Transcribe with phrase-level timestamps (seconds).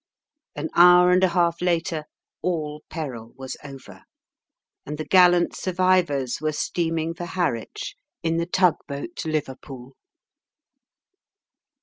[0.55, 2.05] An hour and a half later
[2.41, 4.05] all peril was over,
[4.83, 9.93] and the gallant survivors were steaming for Harwich in the tug boat Liverpool.